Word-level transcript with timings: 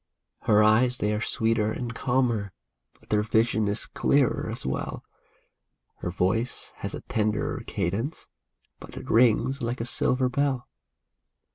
Her 0.45 0.63
eyes 0.63 0.97
they 0.97 1.13
are 1.13 1.21
sweeter 1.21 1.71
and 1.71 1.93
calmer, 1.93 2.53
but 2.99 3.09
their 3.09 3.21
vision 3.21 3.67
is 3.67 3.85
clearer 3.85 4.49
as 4.49 4.65
well; 4.65 5.03
Her 5.97 6.09
voice 6.09 6.73
has 6.77 6.95
a 6.95 7.01
tenderer 7.01 7.61
cadence, 7.67 8.27
but 8.79 8.97
it 8.97 9.11
rings 9.11 9.61
like 9.61 9.79
a 9.79 9.85
silver 9.85 10.27
bell. 10.27 10.67